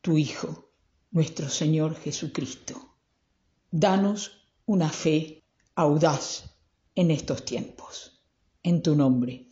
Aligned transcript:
tu 0.00 0.16
Hijo, 0.16 0.70
nuestro 1.10 1.48
Señor 1.48 1.96
Jesucristo. 1.96 2.96
Danos 3.70 4.48
una 4.66 4.90
fe 4.90 5.44
audaz 5.74 6.56
en 6.94 7.10
estos 7.10 7.44
tiempos. 7.44 8.22
En 8.62 8.82
tu 8.82 8.94
nombre. 8.94 9.48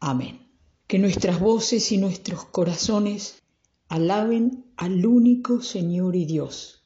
Amén. 0.00 0.50
Que 0.86 0.98
nuestras 0.98 1.40
voces 1.40 1.90
y 1.92 1.98
nuestros 1.98 2.44
corazones 2.46 3.42
alaben 3.88 4.72
al 4.76 5.06
único 5.06 5.62
Señor 5.62 6.16
y 6.16 6.24
Dios, 6.24 6.84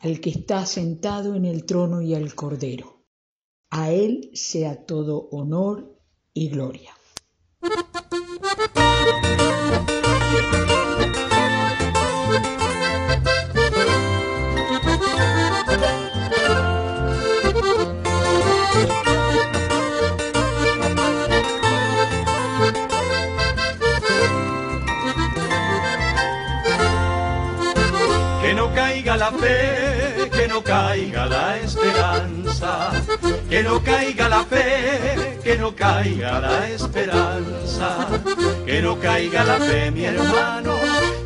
al 0.00 0.20
que 0.20 0.30
está 0.30 0.66
sentado 0.66 1.34
en 1.34 1.44
el 1.44 1.64
trono 1.64 2.02
y 2.02 2.14
al 2.14 2.34
Cordero. 2.34 3.04
A 3.70 3.90
Él 3.90 4.30
sea 4.34 4.86
todo 4.86 5.28
honor 5.30 5.98
y 6.32 6.48
gloria. 6.48 6.97
Que 33.48 33.62
no 33.62 33.82
caiga 33.82 34.28
la 34.28 34.44
fe, 34.44 35.40
que 35.42 35.56
no 35.56 35.74
caiga 35.74 36.40
la 36.40 36.68
esperanza, 36.68 38.06
que 38.66 38.82
no 38.82 38.98
caiga 38.98 39.44
la 39.44 39.58
fe 39.58 39.90
mi 39.90 40.04
hermano, 40.04 40.74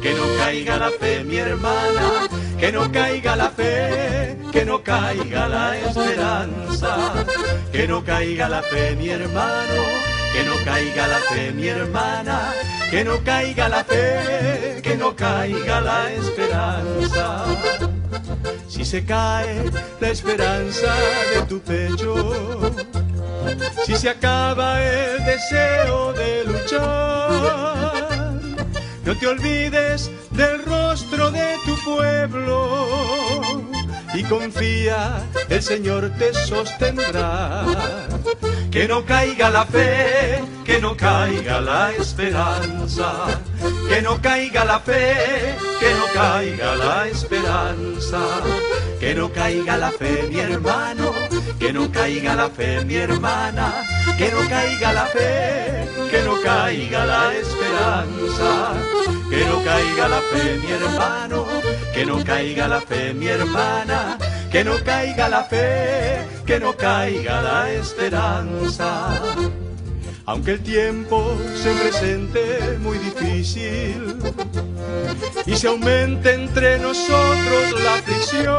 que 0.01 0.15
no 0.15 0.25
caiga 0.39 0.77
la 0.79 0.91
fe 0.91 1.25
mi 1.25 1.37
hermana, 1.37 2.29
que 2.59 2.73
no 2.73 2.91
caiga 2.93 3.37
la 3.37 3.51
fe, 3.51 4.37
que 4.53 4.65
no 4.65 4.83
caiga 4.83 5.49
la 5.49 5.77
esperanza, 5.79 6.97
que 7.73 7.89
no 7.89 8.05
caiga 8.05 8.49
la 8.49 8.63
fe 8.63 8.97
mi 8.97 9.09
hermano, 9.09 9.83
que 10.33 10.45
no 10.45 10.55
caiga 10.65 11.07
la 11.09 11.19
fe 11.19 11.53
mi 11.53 11.69
hermana 11.69 12.53
que 12.93 13.05
no 13.05 13.25
caiga 13.25 13.71
la 13.71 13.83
fe, 13.85 14.83
que 14.83 14.97
no 14.97 15.17
caiga 15.17 15.81
la 15.81 16.13
esperanza. 16.13 17.92
Si 18.69 18.85
se 18.85 19.05
cae 19.05 19.71
la 20.01 20.09
esperanza 20.09 20.95
de 21.35 21.43
tu 21.43 21.61
pecho, 21.61 22.73
si 23.85 23.95
se 23.97 24.11
acaba 24.11 24.83
el 24.83 25.25
deseo 25.25 26.13
de 26.13 26.45
luchar, 26.45 27.93
no 29.05 29.19
te 29.19 29.27
olvides 29.27 30.11
del 30.31 30.65
rostro 30.65 31.31
de 31.31 31.57
tu 31.67 31.77
pueblo 31.85 33.63
y 34.15 34.23
confía, 34.25 35.25
el 35.49 35.63
Señor 35.63 36.11
te 36.19 36.35
sostendrá. 36.35 37.65
Que 38.71 38.89
no 38.89 39.05
caiga 39.05 39.51
la 39.51 39.67
fe, 39.67 40.43
que 40.73 40.81
no 40.81 40.97
caiga 40.97 41.61
la 41.61 41.93
esperanza, 41.93 43.13
que 43.91 44.01
no 44.01 44.23
caiga 44.23 44.65
la 44.65 44.81
fe, 44.81 45.55
que 45.79 45.91
no 45.99 46.07
caiga 46.15 46.77
la 46.77 47.09
esperanza, 47.09 48.21
que 48.99 49.15
no 49.15 49.31
caiga 49.31 49.77
la 49.77 49.91
fe 49.91 50.29
mi 50.31 50.41
hermano, 50.41 51.13
que 51.59 51.75
no 51.75 51.93
caiga 51.93 52.35
la 52.35 52.49
fe 52.49 52.83
mi 52.87 52.95
hermana, 52.95 53.85
que 54.17 54.31
no 54.31 54.49
caiga 54.49 54.95
la 54.95 55.05
fe, 55.05 55.89
que 56.11 56.23
no 56.23 56.41
caiga 56.41 57.05
la 57.05 57.35
esperanza, 57.35 58.73
que 59.29 59.45
no 59.45 59.63
caiga 59.63 60.09
la 60.09 60.21
fe 60.23 60.59
mi 60.65 60.73
hermano, 60.73 61.45
que 61.93 62.07
no 62.07 62.25
caiga 62.25 62.67
la 62.67 62.81
fe 62.81 63.13
mi 63.13 63.27
hermana, 63.27 64.17
que 64.51 64.65
no 64.65 64.83
caiga 64.83 65.29
la 65.29 65.45
fe, 65.45 66.25
que 66.47 66.59
no 66.59 66.75
caiga 66.75 67.43
la 67.43 67.71
esperanza. 67.73 69.21
Aunque 70.25 70.53
el 70.53 70.63
tiempo 70.63 71.37
se 71.61 71.73
presente 71.73 72.79
muy 72.81 72.97
difícil 72.99 74.19
y 75.47 75.57
se 75.57 75.67
aumente 75.67 76.35
entre 76.35 76.79
nosotros 76.79 77.83
la 77.83 77.95
aflicción, 77.95 78.53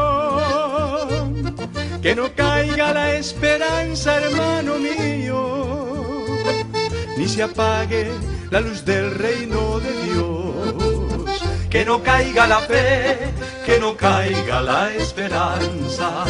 que 2.02 2.14
no 2.14 2.30
caiga 2.34 2.92
la 2.92 3.14
esperanza, 3.14 4.18
hermano 4.20 4.74
mío, 4.78 6.26
ni 7.16 7.26
se 7.26 7.42
apague 7.42 8.10
la 8.50 8.60
luz 8.60 8.84
del 8.84 9.14
reino 9.14 9.80
de 9.80 10.02
Dios, 10.02 10.74
que 11.70 11.86
no 11.86 12.02
caiga 12.02 12.46
la 12.46 12.60
fe, 12.60 13.32
que 13.64 13.80
no 13.80 13.96
caiga 13.96 14.60
la 14.60 14.92
esperanza, 14.92 16.26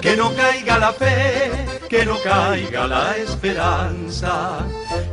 que 0.00 0.16
no 0.16 0.34
caiga 0.34 0.78
la 0.78 0.94
fe, 0.94 1.79
que 1.90 2.06
no 2.06 2.16
caiga 2.22 2.86
la 2.86 3.16
esperanza, 3.16 4.64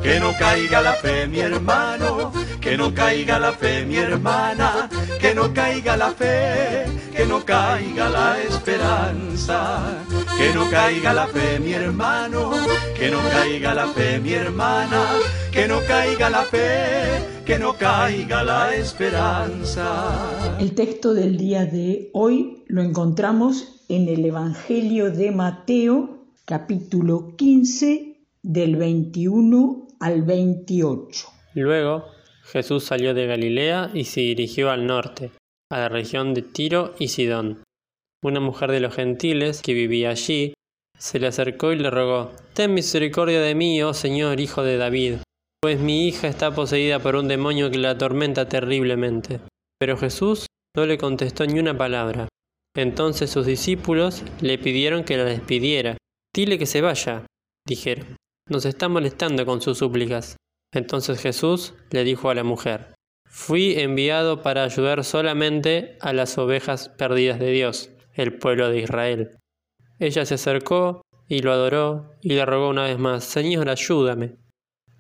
que 0.04 0.20
no 0.20 0.32
caiga 0.38 0.80
la 0.80 0.94
fe 0.94 1.28
mi 1.28 1.40
hermano, 1.40 2.32
que 2.62 2.78
no 2.78 2.94
caiga 2.94 3.40
la 3.40 3.52
fe 3.52 3.84
mi 3.84 3.98
hermana, 3.98 4.88
que 5.20 5.34
no 5.34 5.52
caiga 5.52 5.98
la 5.98 6.12
fe, 6.12 6.86
que 7.16 7.26
no 7.26 7.44
caiga 7.44 8.10
la 8.10 8.40
esperanza, 8.44 10.04
que 10.38 10.54
no 10.54 10.70
caiga 10.70 11.14
la 11.14 11.26
fe 11.26 11.60
mi 11.60 11.74
hermano, 11.74 12.52
que 12.96 13.10
no 13.10 13.18
caiga 13.32 13.74
la 13.74 13.88
fe 13.88 14.20
mi 14.20 14.34
hermana, 14.34 15.02
que 15.52 15.68
no 15.68 15.80
caiga 15.88 16.30
la 16.30 16.44
fe 16.44 17.38
que 17.48 17.58
no 17.58 17.78
caiga 17.78 18.44
la 18.44 18.76
esperanza. 18.76 20.58
El 20.60 20.76
texto 20.76 21.14
del 21.14 21.38
día 21.38 21.66
de 21.66 22.10
hoy 22.12 22.66
lo 22.68 22.82
encontramos 22.82 23.82
en 23.88 24.10
el 24.10 24.26
Evangelio 24.26 25.12
de 25.12 25.32
Mateo, 25.32 26.17
capítulo 26.48 27.36
15, 27.36 28.24
del 28.42 28.78
21 28.78 29.88
al 30.00 30.24
28. 30.24 31.28
Luego 31.54 32.06
Jesús 32.44 32.86
salió 32.86 33.14
de 33.14 33.28
Galilea 33.28 33.92
y 33.94 34.06
se 34.06 34.22
dirigió 34.22 34.72
al 34.72 34.88
norte, 34.88 35.32
a 35.70 35.80
la 35.80 35.90
región 35.90 36.34
de 36.34 36.42
Tiro 36.42 36.96
y 36.98 37.10
Sidón. 37.10 37.62
Una 38.24 38.40
mujer 38.40 38.72
de 38.72 38.80
los 38.80 38.96
gentiles 38.96 39.62
que 39.62 39.74
vivía 39.74 40.10
allí 40.10 40.54
se 40.98 41.20
le 41.20 41.28
acercó 41.28 41.74
y 41.74 41.76
le 41.76 41.92
rogó, 41.92 42.32
Ten 42.54 42.74
misericordia 42.74 43.42
de 43.42 43.54
mí, 43.54 43.84
oh 43.84 43.94
Señor, 43.94 44.40
hijo 44.40 44.64
de 44.64 44.78
David 44.78 45.18
pues 45.60 45.80
mi 45.80 46.08
hija 46.08 46.28
está 46.28 46.54
poseída 46.54 47.00
por 47.00 47.16
un 47.16 47.28
demonio 47.28 47.72
que 47.72 47.80
la 47.80 47.92
atormenta 47.92 48.48
terriblemente. 48.48 49.40
Pero 49.80 49.98
Jesús 49.98 50.46
no 50.76 50.86
le 50.86 50.98
contestó 50.98 51.46
ni 51.46 51.60
una 51.60 51.78
palabra. 51.78 52.28
Entonces 52.76 53.32
sus 53.32 53.46
discípulos 53.46 54.24
le 54.40 54.60
pidieron 54.60 55.04
que 55.04 55.18
la 55.18 55.26
despidiera. 55.26 55.98
Dile 56.38 56.60
que 56.60 56.68
se 56.68 56.82
vaya, 56.82 57.26
dijeron. 57.66 58.16
Nos 58.48 58.66
está 58.66 58.88
molestando 58.90 59.44
con 59.44 59.60
sus 59.60 59.80
súplicas. 59.80 60.38
Entonces 60.72 61.20
Jesús 61.20 61.74
le 61.90 62.04
dijo 62.04 62.30
a 62.30 62.36
la 62.36 62.44
mujer, 62.44 62.94
Fui 63.28 63.80
enviado 63.80 64.44
para 64.44 64.64
ayudar 64.64 65.04
solamente 65.04 65.98
a 66.00 66.14
las 66.14 66.38
ovejas 66.38 66.90
perdidas 66.90 67.40
de 67.40 67.50
Dios, 67.50 67.90
el 68.14 68.38
pueblo 68.38 68.70
de 68.70 68.82
Israel. 68.82 69.40
Ella 69.98 70.28
se 70.28 70.36
acercó 70.36 71.02
y 71.28 71.42
lo 71.42 71.52
adoró 71.52 72.12
y 72.22 72.36
le 72.36 72.46
rogó 72.46 72.70
una 72.70 72.84
vez 72.84 73.00
más, 73.00 73.24
Señor, 73.24 73.68
ayúdame. 73.68 74.36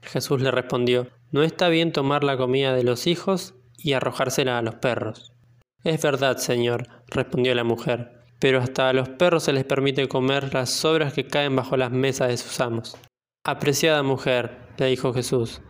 Jesús 0.01 0.41
le 0.41 0.49
respondió, 0.49 1.07
No 1.29 1.43
está 1.43 1.69
bien 1.69 1.91
tomar 1.91 2.23
la 2.23 2.35
comida 2.35 2.73
de 2.73 2.83
los 2.83 3.05
hijos 3.05 3.53
y 3.77 3.93
arrojársela 3.93 4.57
a 4.57 4.63
los 4.63 4.73
perros. 4.77 5.33
Es 5.83 6.01
verdad, 6.01 6.37
Señor, 6.37 6.87
respondió 7.09 7.53
la 7.53 7.63
mujer, 7.63 8.16
pero 8.39 8.59
hasta 8.59 8.89
a 8.89 8.93
los 8.93 9.09
perros 9.09 9.43
se 9.43 9.53
les 9.53 9.65
permite 9.65 10.07
comer 10.07 10.53
las 10.53 10.69
sobras 10.69 11.13
que 11.13 11.27
caen 11.27 11.55
bajo 11.55 11.77
las 11.77 11.91
mesas 11.91 12.29
de 12.29 12.37
sus 12.37 12.59
amos. 12.59 12.97
Apreciada 13.45 14.03
mujer, 14.03 14.57
le 14.77 14.87
dijo 14.87 15.13
Jesús, 15.13 15.61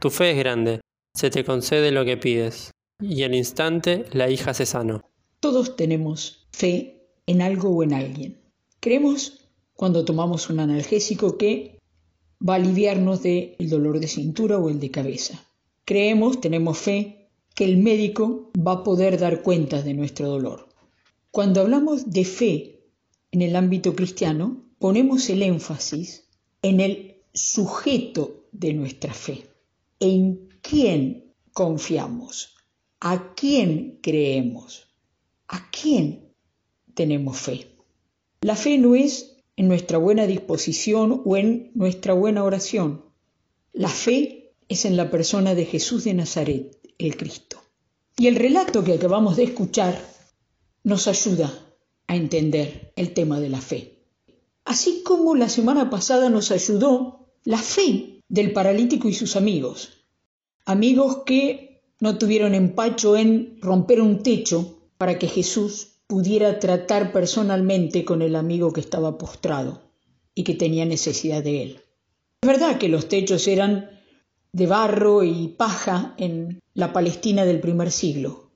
tu 0.00 0.10
fe 0.10 0.32
es 0.32 0.38
grande, 0.38 0.80
se 1.14 1.30
te 1.30 1.44
concede 1.44 1.90
lo 1.90 2.04
que 2.04 2.16
pides. 2.16 2.70
Y 3.00 3.22
al 3.22 3.34
instante 3.34 4.04
la 4.12 4.30
hija 4.30 4.54
se 4.54 4.66
sanó. 4.66 5.00
Todos 5.40 5.76
tenemos 5.76 6.46
fe 6.52 7.08
en 7.26 7.42
algo 7.42 7.70
o 7.70 7.82
en 7.82 7.92
alguien. 7.92 8.40
Creemos 8.80 9.48
cuando 9.74 10.04
tomamos 10.04 10.48
un 10.50 10.60
analgésico 10.60 11.36
que 11.36 11.78
va 12.46 12.54
a 12.54 12.56
aliviarnos 12.56 13.22
del 13.22 13.56
dolor 13.68 14.00
de 14.00 14.06
cintura 14.06 14.58
o 14.58 14.68
el 14.68 14.78
de 14.80 14.90
cabeza. 14.90 15.44
Creemos, 15.84 16.40
tenemos 16.40 16.78
fe 16.78 17.28
que 17.54 17.64
el 17.64 17.78
médico 17.78 18.50
va 18.56 18.72
a 18.72 18.84
poder 18.84 19.18
dar 19.18 19.42
cuenta 19.42 19.82
de 19.82 19.94
nuestro 19.94 20.28
dolor. 20.28 20.68
Cuando 21.34 21.62
hablamos 21.62 22.12
de 22.12 22.24
fe 22.24 22.84
en 23.32 23.42
el 23.42 23.56
ámbito 23.56 23.96
cristiano, 23.96 24.70
ponemos 24.78 25.28
el 25.30 25.42
énfasis 25.42 26.28
en 26.62 26.78
el 26.78 27.24
sujeto 27.32 28.46
de 28.52 28.72
nuestra 28.72 29.12
fe, 29.12 29.44
en 29.98 30.48
quién 30.62 31.34
confiamos, 31.52 32.54
a 33.00 33.34
quién 33.34 33.98
creemos, 34.00 34.86
a 35.48 35.72
quién 35.72 36.32
tenemos 36.94 37.36
fe. 37.36 37.66
La 38.42 38.54
fe 38.54 38.78
no 38.78 38.94
es 38.94 39.38
en 39.56 39.66
nuestra 39.66 39.98
buena 39.98 40.28
disposición 40.28 41.20
o 41.24 41.36
en 41.36 41.72
nuestra 41.74 42.12
buena 42.14 42.44
oración. 42.44 43.06
La 43.72 43.88
fe 43.88 44.54
es 44.68 44.84
en 44.84 44.96
la 44.96 45.10
persona 45.10 45.56
de 45.56 45.64
Jesús 45.64 46.04
de 46.04 46.14
Nazaret, 46.14 46.78
el 46.96 47.16
Cristo. 47.16 47.60
Y 48.16 48.28
el 48.28 48.36
relato 48.36 48.84
que 48.84 48.92
acabamos 48.92 49.36
de 49.36 49.42
escuchar 49.42 50.13
nos 50.84 51.08
ayuda 51.08 51.52
a 52.06 52.14
entender 52.14 52.92
el 52.96 53.12
tema 53.12 53.40
de 53.40 53.48
la 53.48 53.60
fe. 53.60 53.98
Así 54.64 55.02
como 55.02 55.34
la 55.34 55.48
semana 55.48 55.90
pasada 55.90 56.30
nos 56.30 56.50
ayudó 56.50 57.26
la 57.42 57.58
fe 57.58 58.22
del 58.28 58.52
paralítico 58.52 59.08
y 59.08 59.14
sus 59.14 59.36
amigos. 59.36 60.04
Amigos 60.64 61.22
que 61.26 61.82
no 62.00 62.18
tuvieron 62.18 62.54
empacho 62.54 63.16
en 63.16 63.58
romper 63.60 64.00
un 64.00 64.22
techo 64.22 64.78
para 64.98 65.18
que 65.18 65.26
Jesús 65.26 65.94
pudiera 66.06 66.58
tratar 66.58 67.12
personalmente 67.12 68.04
con 68.04 68.22
el 68.22 68.36
amigo 68.36 68.72
que 68.72 68.80
estaba 68.80 69.18
postrado 69.18 69.82
y 70.34 70.44
que 70.44 70.54
tenía 70.54 70.84
necesidad 70.84 71.42
de 71.42 71.62
él. 71.62 71.80
Es 72.42 72.46
verdad 72.46 72.78
que 72.78 72.88
los 72.88 73.08
techos 73.08 73.48
eran 73.48 73.90
de 74.52 74.66
barro 74.66 75.22
y 75.22 75.48
paja 75.48 76.14
en 76.18 76.60
la 76.74 76.92
Palestina 76.92 77.44
del 77.44 77.60
primer 77.60 77.90
siglo, 77.90 78.50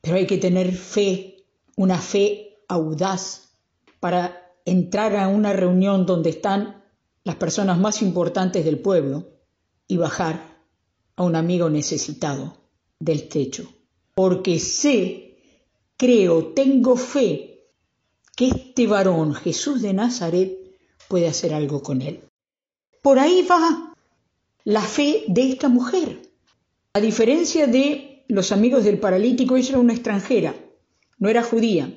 pero 0.00 0.16
hay 0.16 0.26
que 0.26 0.38
tener 0.38 0.72
fe, 0.72 1.33
una 1.76 1.98
fe 1.98 2.58
audaz 2.68 3.54
para 4.00 4.52
entrar 4.64 5.16
a 5.16 5.28
una 5.28 5.52
reunión 5.52 6.06
donde 6.06 6.30
están 6.30 6.82
las 7.24 7.36
personas 7.36 7.78
más 7.78 8.02
importantes 8.02 8.64
del 8.64 8.78
pueblo 8.78 9.28
y 9.88 9.96
bajar 9.96 10.58
a 11.16 11.22
un 11.22 11.36
amigo 11.36 11.70
necesitado 11.70 12.56
del 12.98 13.28
techo. 13.28 13.72
Porque 14.14 14.58
sé, 14.58 15.38
creo, 15.96 16.48
tengo 16.48 16.96
fe 16.96 17.68
que 18.36 18.48
este 18.48 18.86
varón, 18.86 19.34
Jesús 19.34 19.82
de 19.82 19.92
Nazaret, 19.92 20.58
puede 21.08 21.28
hacer 21.28 21.54
algo 21.54 21.82
con 21.82 22.02
él. 22.02 22.20
Por 23.02 23.18
ahí 23.18 23.46
va 23.48 23.94
la 24.64 24.82
fe 24.82 25.24
de 25.28 25.50
esta 25.50 25.68
mujer. 25.68 26.30
A 26.94 27.00
diferencia 27.00 27.66
de 27.66 28.24
los 28.28 28.52
amigos 28.52 28.84
del 28.84 28.98
paralítico, 28.98 29.56
ella 29.56 29.70
era 29.70 29.78
una 29.78 29.92
extranjera, 29.92 30.54
no 31.18 31.28
era 31.28 31.42
judía. 31.42 31.92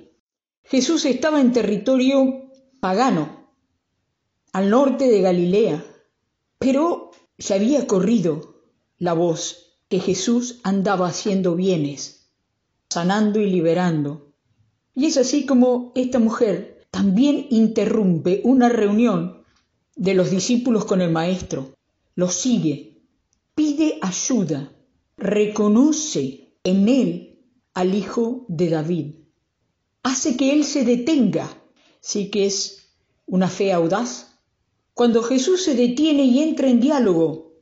Jesús 0.64 1.06
estaba 1.06 1.42
en 1.42 1.52
territorio 1.52 2.50
pagano, 2.80 3.52
al 4.54 4.70
norte 4.70 5.08
de 5.08 5.22
Galilea, 5.22 5.86
pero 6.60 7.12
se 7.38 7.54
había 7.54 7.88
corrido 7.88 8.62
la 8.98 9.14
voz 9.14 9.80
que 9.90 10.00
Jesús 10.00 10.60
andaba 10.64 11.08
haciendo 11.08 11.56
bienes, 11.56 12.30
sanando 12.90 13.40
y 13.40 13.50
liberando. 13.50 14.34
Y 14.96 15.06
es 15.06 15.18
así 15.18 15.46
como 15.46 15.92
esta 15.96 16.20
mujer 16.20 16.88
también 16.92 17.48
interrumpe 17.50 18.42
una 18.44 18.70
reunión 18.70 19.44
de 19.96 20.14
los 20.14 20.32
discípulos 20.32 20.86
con 20.86 21.02
el 21.02 21.12
Maestro 21.12 21.78
lo 22.18 22.30
sigue, 22.30 23.04
pide 23.54 24.00
ayuda, 24.02 24.72
reconoce 25.18 26.50
en 26.64 26.90
él 26.90 27.27
al 27.78 27.94
Hijo 27.94 28.44
de 28.48 28.70
David, 28.70 29.14
hace 30.02 30.36
que 30.36 30.52
él 30.52 30.64
se 30.64 30.84
detenga, 30.84 31.62
sí 32.00 32.32
que 32.32 32.48
es 32.48 32.90
una 33.28 33.50
fe 33.50 33.72
audaz. 33.72 34.40
Cuando 34.96 35.22
Jesús 35.22 35.64
se 35.64 35.76
detiene 35.76 36.24
y 36.24 36.42
entra 36.42 36.72
en 36.72 36.80
diálogo 36.80 37.62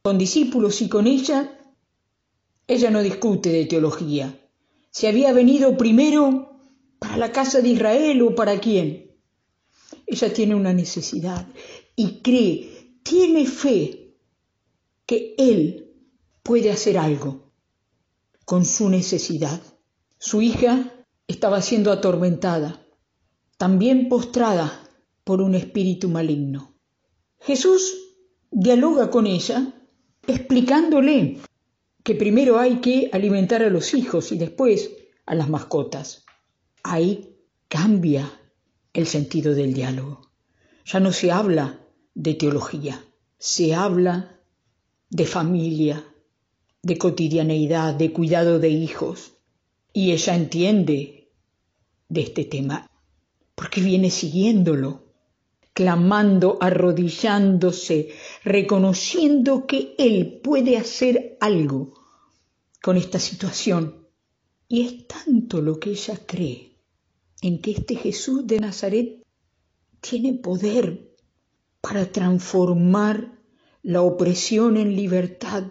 con 0.00 0.16
discípulos 0.16 0.80
y 0.80 0.88
con 0.88 1.06
ella, 1.06 1.60
ella 2.66 2.90
no 2.90 3.02
discute 3.02 3.50
de 3.50 3.66
teología. 3.66 4.40
Si 4.90 5.06
había 5.06 5.34
venido 5.34 5.76
primero 5.76 6.58
para 6.98 7.18
la 7.18 7.30
casa 7.30 7.60
de 7.60 7.68
Israel 7.68 8.22
o 8.22 8.34
para 8.34 8.58
quién. 8.58 9.18
Ella 10.06 10.32
tiene 10.32 10.54
una 10.54 10.72
necesidad 10.72 11.46
y 11.94 12.22
cree 12.22 13.00
tiene 13.02 13.46
fe 13.46 14.14
que 15.04 15.34
Él 15.36 15.92
puede 16.42 16.70
hacer 16.70 16.96
algo 16.96 17.41
con 18.44 18.64
su 18.64 18.88
necesidad. 18.88 19.60
Su 20.18 20.42
hija 20.42 20.92
estaba 21.26 21.62
siendo 21.62 21.92
atormentada, 21.92 22.86
también 23.56 24.08
postrada 24.08 24.88
por 25.24 25.40
un 25.40 25.54
espíritu 25.54 26.08
maligno. 26.08 26.74
Jesús 27.40 27.94
dialoga 28.50 29.10
con 29.10 29.26
ella 29.26 29.72
explicándole 30.26 31.38
que 32.02 32.14
primero 32.14 32.58
hay 32.58 32.80
que 32.80 33.10
alimentar 33.12 33.62
a 33.62 33.70
los 33.70 33.94
hijos 33.94 34.32
y 34.32 34.38
después 34.38 34.90
a 35.26 35.34
las 35.34 35.48
mascotas. 35.48 36.24
Ahí 36.82 37.36
cambia 37.68 38.30
el 38.92 39.06
sentido 39.06 39.54
del 39.54 39.72
diálogo. 39.72 40.30
Ya 40.84 41.00
no 41.00 41.12
se 41.12 41.30
habla 41.30 41.80
de 42.14 42.34
teología. 42.34 43.04
Se 43.38 43.74
habla 43.74 44.40
de 45.10 45.26
familia, 45.26 46.04
de 46.82 46.98
cotidianeidad, 46.98 47.94
de 47.94 48.12
cuidado 48.12 48.58
de 48.58 48.70
hijos. 48.70 49.32
Y 49.92 50.12
ella 50.12 50.34
entiende 50.34 51.30
de 52.08 52.20
este 52.20 52.44
tema, 52.44 52.90
porque 53.54 53.80
viene 53.80 54.10
siguiéndolo, 54.10 55.04
clamando, 55.72 56.58
arrodillándose, 56.60 58.10
reconociendo 58.44 59.66
que 59.66 59.94
Él 59.98 60.40
puede 60.42 60.76
hacer 60.76 61.36
algo 61.40 61.94
con 62.82 62.96
esta 62.96 63.18
situación. 63.18 64.06
Y 64.68 64.82
es 64.82 65.06
tanto 65.06 65.60
lo 65.60 65.78
que 65.78 65.90
ella 65.90 66.18
cree 66.26 66.72
en 67.42 67.60
que 67.60 67.72
este 67.72 67.96
Jesús 67.96 68.46
de 68.46 68.60
Nazaret 68.60 69.22
tiene 70.00 70.34
poder 70.34 71.14
para 71.80 72.10
transformar 72.10 73.38
la 73.82 74.02
opresión 74.02 74.76
en 74.76 74.94
libertad, 74.94 75.64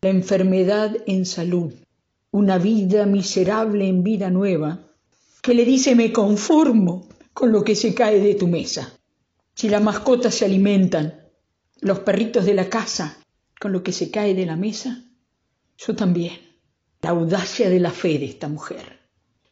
la 0.00 0.10
enfermedad 0.10 0.96
en 1.06 1.26
salud, 1.26 1.72
una 2.30 2.58
vida 2.58 3.06
miserable 3.06 3.88
en 3.88 4.02
vida 4.02 4.30
nueva, 4.30 4.86
que 5.42 5.54
le 5.54 5.64
dice 5.64 5.94
me 5.94 6.12
conformo 6.12 7.08
con 7.32 7.52
lo 7.52 7.64
que 7.64 7.74
se 7.74 7.94
cae 7.94 8.20
de 8.20 8.34
tu 8.34 8.48
mesa. 8.48 8.92
Si 9.54 9.68
las 9.68 9.82
mascotas 9.82 10.34
se 10.34 10.44
alimentan, 10.44 11.28
los 11.80 12.00
perritos 12.00 12.44
de 12.44 12.54
la 12.54 12.68
casa, 12.68 13.18
con 13.60 13.72
lo 13.72 13.82
que 13.82 13.92
se 13.92 14.10
cae 14.10 14.34
de 14.34 14.46
la 14.46 14.56
mesa, 14.56 15.04
yo 15.76 15.94
también. 15.94 16.32
La 17.00 17.10
audacia 17.10 17.70
de 17.70 17.78
la 17.78 17.92
fe 17.92 18.18
de 18.18 18.24
esta 18.24 18.48
mujer 18.48 18.98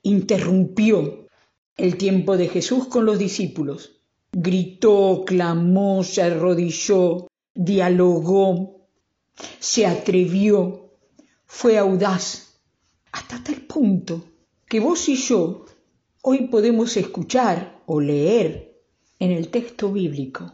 interrumpió 0.02 1.28
el 1.76 1.96
tiempo 1.96 2.36
de 2.36 2.48
Jesús 2.48 2.88
con 2.88 3.04
los 3.04 3.18
discípulos 3.18 3.96
gritó, 4.38 5.24
clamó, 5.26 6.04
se 6.04 6.22
arrodilló, 6.22 7.26
dialogó, 7.54 8.75
se 9.58 9.86
atrevió, 9.86 10.90
fue 11.44 11.78
audaz, 11.78 12.60
hasta 13.12 13.42
tal 13.42 13.62
punto 13.62 14.24
que 14.68 14.80
vos 14.80 15.08
y 15.08 15.16
yo 15.16 15.64
hoy 16.22 16.48
podemos 16.48 16.96
escuchar 16.96 17.82
o 17.86 18.00
leer 18.00 18.82
en 19.18 19.30
el 19.30 19.48
texto 19.48 19.92
bíblico 19.92 20.52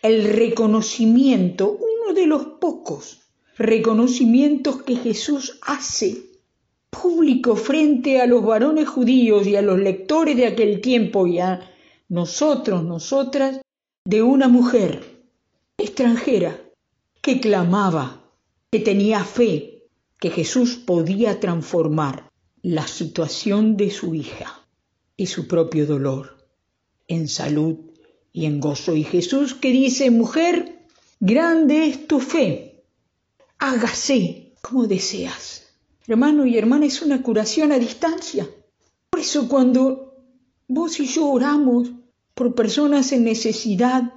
el 0.00 0.24
reconocimiento, 0.24 1.70
uno 1.70 2.12
de 2.12 2.26
los 2.26 2.44
pocos 2.60 3.20
reconocimientos 3.56 4.82
que 4.82 4.96
Jesús 4.96 5.58
hace 5.62 6.32
público 6.90 7.54
frente 7.56 8.20
a 8.20 8.26
los 8.26 8.44
varones 8.44 8.88
judíos 8.88 9.46
y 9.46 9.56
a 9.56 9.62
los 9.62 9.78
lectores 9.78 10.36
de 10.36 10.46
aquel 10.46 10.80
tiempo 10.80 11.26
y 11.26 11.38
a 11.38 11.70
nosotros, 12.08 12.84
nosotras, 12.84 13.60
de 14.04 14.22
una 14.22 14.48
mujer 14.48 15.22
extranjera 15.78 16.60
que 17.22 17.40
clamaba, 17.40 18.20
que 18.70 18.80
tenía 18.80 19.24
fe 19.24 19.84
que 20.20 20.30
Jesús 20.30 20.76
podía 20.76 21.40
transformar 21.40 22.30
la 22.62 22.86
situación 22.86 23.76
de 23.76 23.90
su 23.90 24.14
hija 24.14 24.66
y 25.16 25.26
su 25.26 25.48
propio 25.48 25.86
dolor 25.86 26.46
en 27.08 27.28
salud 27.28 27.76
y 28.32 28.46
en 28.46 28.60
gozo. 28.60 28.94
Y 28.94 29.04
Jesús 29.04 29.54
que 29.54 29.70
dice, 29.70 30.10
mujer, 30.10 30.80
grande 31.20 31.86
es 31.86 32.06
tu 32.08 32.20
fe, 32.20 32.84
hágase 33.58 34.54
como 34.60 34.86
deseas. 34.86 35.68
Hermano 36.06 36.44
y 36.46 36.58
hermana, 36.58 36.86
es 36.86 37.02
una 37.02 37.22
curación 37.22 37.70
a 37.70 37.78
distancia. 37.78 38.48
Por 39.10 39.20
eso 39.20 39.48
cuando 39.48 40.16
vos 40.66 40.98
y 40.98 41.06
yo 41.06 41.28
oramos 41.30 41.90
por 42.34 42.54
personas 42.54 43.12
en 43.12 43.24
necesidad, 43.24 44.12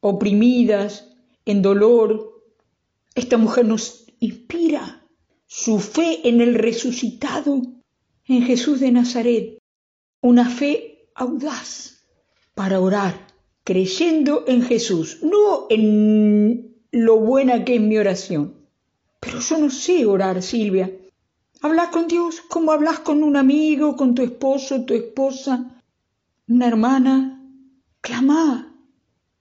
oprimidas, 0.00 1.15
en 1.46 1.62
dolor. 1.62 2.42
Esta 3.14 3.38
mujer 3.38 3.64
nos 3.64 4.04
inspira 4.20 5.02
su 5.46 5.78
fe 5.78 6.28
en 6.28 6.42
el 6.42 6.54
resucitado, 6.54 7.62
en 8.26 8.42
Jesús 8.42 8.80
de 8.80 8.90
Nazaret, 8.90 9.58
una 10.20 10.50
fe 10.50 11.08
audaz 11.14 12.04
para 12.54 12.80
orar, 12.80 13.28
creyendo 13.64 14.44
en 14.46 14.62
Jesús, 14.62 15.20
no 15.22 15.66
en 15.70 16.76
lo 16.90 17.18
buena 17.18 17.64
que 17.64 17.76
es 17.76 17.80
mi 17.80 17.96
oración. 17.96 18.54
Pero 19.20 19.40
yo 19.40 19.58
no 19.58 19.70
sé 19.70 20.06
orar, 20.06 20.42
Silvia. 20.42 20.92
Hablas 21.62 21.88
con 21.88 22.06
Dios 22.06 22.40
como 22.40 22.72
hablas 22.72 23.00
con 23.00 23.22
un 23.22 23.36
amigo, 23.36 23.96
con 23.96 24.14
tu 24.14 24.22
esposo, 24.22 24.84
tu 24.84 24.94
esposa, 24.94 25.82
una 26.48 26.66
hermana. 26.66 27.42
Clama. 28.00 28.74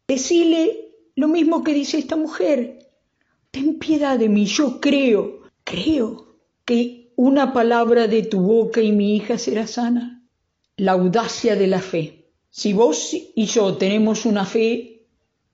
Decile 0.07 0.84
lo 1.15 1.27
mismo 1.27 1.63
que 1.63 1.73
dice 1.73 1.97
esta 1.97 2.15
mujer. 2.15 2.79
Ten 3.51 3.79
piedad 3.79 4.19
de 4.19 4.29
mí, 4.29 4.45
yo 4.45 4.79
creo, 4.81 5.43
creo 5.63 6.35
que 6.65 7.13
una 7.15 7.53
palabra 7.53 8.07
de 8.07 8.23
tu 8.23 8.41
boca 8.41 8.81
y 8.81 8.91
mi 8.91 9.15
hija 9.15 9.37
será 9.37 9.65
sana. 9.67 10.23
La 10.77 10.91
audacia 10.91 11.55
de 11.55 11.67
la 11.67 11.79
fe. 11.79 12.33
Si 12.49 12.73
vos 12.73 13.13
y 13.13 13.45
yo 13.45 13.77
tenemos 13.77 14.25
una 14.25 14.45
fe, 14.45 15.07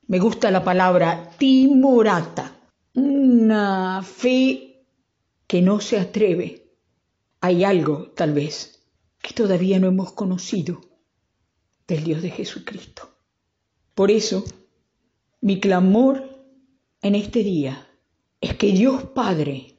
me 0.08 0.20
gusta 0.20 0.50
la 0.52 0.64
palabra 0.64 1.32
timorata, 1.38 2.56
una 2.96 4.02
fe 4.04 4.84
que 5.48 5.62
no 5.62 5.80
se 5.80 6.00
atreve. 6.00 6.72
Hay 7.40 7.64
algo, 7.64 8.12
tal 8.16 8.34
vez, 8.34 8.84
que 9.22 9.34
todavía 9.34 9.80
no 9.80 9.88
hemos 9.88 10.14
conocido 10.14 10.82
del 11.88 12.04
Dios 12.04 12.22
de 12.22 12.32
Jesucristo. 12.32 13.16
Por 13.94 14.12
eso, 14.12 14.44
mi 15.42 15.60
clamor 15.60 16.46
en 17.02 17.16
este 17.16 17.44
día 17.44 17.88
es 18.42 18.56
que 18.56 18.72
Dios 18.72 19.06
Padre 19.06 19.76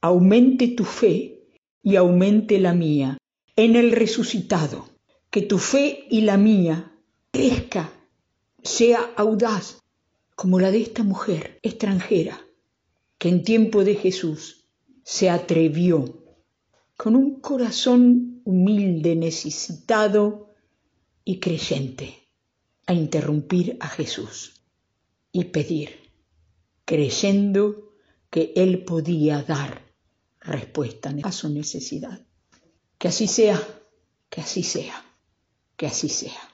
aumente 0.00 0.68
tu 0.68 0.84
fe 0.84 1.48
y 1.82 1.96
aumente 1.96 2.60
la 2.60 2.74
mía 2.74 3.18
en 3.56 3.74
el 3.74 3.90
resucitado. 3.90 4.88
Que 5.30 5.42
tu 5.42 5.58
fe 5.58 6.06
y 6.10 6.22
la 6.22 6.36
mía 6.36 6.92
crezca, 7.32 7.92
sea 8.62 9.00
audaz, 9.16 9.80
como 10.36 10.58
la 10.58 10.70
de 10.70 10.80
esta 10.80 11.02
mujer 11.02 11.58
extranjera, 11.62 12.40
que 13.18 13.28
en 13.28 13.42
tiempo 13.42 13.84
de 13.84 13.94
Jesús 13.94 14.64
se 15.04 15.28
atrevió 15.28 16.24
con 16.96 17.16
un 17.16 17.40
corazón 17.40 18.42
humilde, 18.44 19.14
necesitado 19.16 20.54
y 21.24 21.38
creyente, 21.38 22.28
a 22.86 22.92
interrumpir 22.92 23.76
a 23.80 23.88
Jesús 23.88 24.59
y 25.32 25.44
pedir, 25.44 26.10
creyendo 26.84 27.94
que 28.30 28.52
Él 28.56 28.84
podía 28.84 29.42
dar 29.42 29.82
respuesta 30.40 31.14
a 31.22 31.32
su 31.32 31.48
necesidad. 31.48 32.26
Que 32.98 33.08
así 33.08 33.26
sea, 33.26 33.60
que 34.28 34.40
así 34.40 34.62
sea 34.62 35.04
que 35.80 35.86
así 35.86 36.10
sea. 36.10 36.49